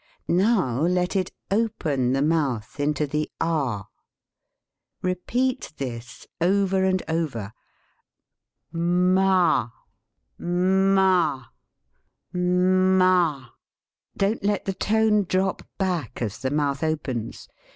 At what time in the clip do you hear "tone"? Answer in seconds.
14.73-15.23